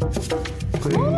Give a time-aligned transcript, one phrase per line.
[0.00, 1.17] 哦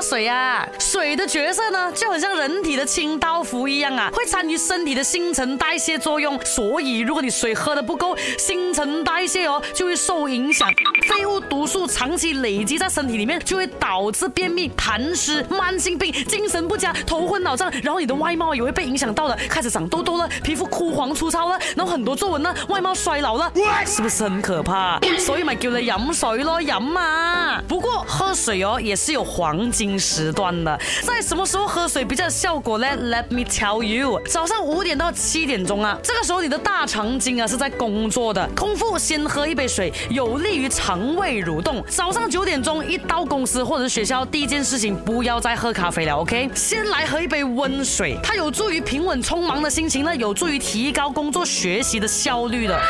[0.00, 0.66] 喝水啊！
[0.78, 6.40] 水的角色呢，就很像人体的清道夫一样啊，会参与身体的新陈代谢作用。
[6.42, 10.66] 所以，如果你水喝的不够，新陈代谢哦就会受影响，
[11.06, 23.52] 废物毒素长期累积在身体里面，就会导致便秘、痰湿、慢性病、精神不佳、头昏脑胀，然后你的外貌也会被影响到的，开始长痘痘了，皮肤枯黄粗糙了，然后很多皱纹呢，外貌衰老了，
[23.84, 24.98] 是不是很可怕？
[25.18, 27.62] 所以咪叫你饮水咯，饮啊！
[27.68, 41.82] 不过喝水哦也是有黄金时段的，在什么时候喝水比较有效果呢？Let me tell you，早上五点到七点钟啊，这个时候你的大肠经啊是在工作的，空腹先喝一杯水，有利于肠胃蠕动。
[41.88, 46.50] 早上九点钟一到公司或者学校，第一件事情不要再喝咖啡了，OK？
[46.54, 52.80] 先来喝一杯温水，它有助于平稳匆忙的心情呢，有助于提高工作学习的效率的。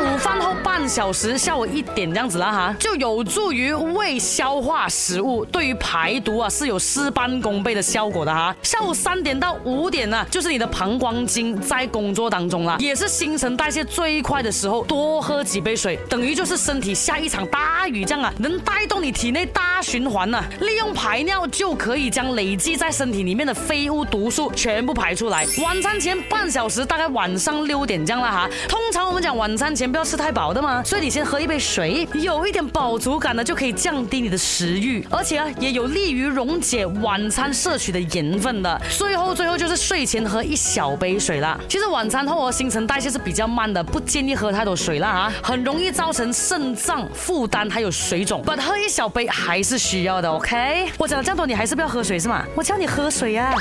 [0.00, 8.54] 午饭后半小时，下午一点这样子啦哈，就有助于胃消化食物，对于排毒啊是有事半功倍的效果的哈。
[8.62, 25.46] 下午三点到五点呢，就是你的膀胱经在工作当中了，也是新陈代谢最快的时候，多喝几杯水，等于就是身体下一场大雨这样啊，能带动你体内大循环呢、利用排尿就可以将累积在身体里面的废物毒素全部排出来。
[25.62, 28.48] 晚餐前半小时，大概晚上六点这样了哈。
[28.66, 38.80] 通常我们讲晚餐前不要吃太饱的嘛，所以你先喝一杯水，有一点饱足感呢，就可以降低你的食欲，而且啊，也有利于溶解晚餐摄取的盐分的。
[38.90, 41.58] 最后，最后就是睡前喝一小杯水啦。
[41.68, 48.40] 其实晚餐后哦，新陈代谢是比较慢的，不建议喝太多水啦啊，很容易造成肾脏负担还有水腫。
[48.46, 50.90] 但喝一小杯还是需要的，OK？
[50.98, 52.44] 我讲了这么多，你还是不要喝水是吗？
[52.54, 53.54] 我叫你喝水呀、啊。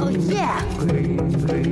[0.00, 1.71] 哦耶！